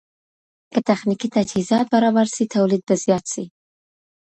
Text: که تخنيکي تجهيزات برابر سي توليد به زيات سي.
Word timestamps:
که 0.71 0.79
تخنيکي 0.89 1.27
تجهيزات 1.37 1.85
برابر 1.95 2.27
سي 2.35 2.43
توليد 2.53 2.81
به 2.87 2.95
زيات 3.03 3.25
سي. 3.33 3.45